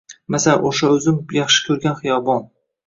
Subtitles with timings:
[0.35, 2.47] Masalan o’sha o’zim yaxshi ko’rgan xiyobon